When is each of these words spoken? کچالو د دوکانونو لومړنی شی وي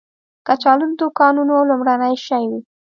کچالو 0.47 0.85
د 0.89 0.93
دوکانونو 1.01 1.53
لومړنی 1.69 2.13
شی 2.25 2.43
وي 2.49 2.59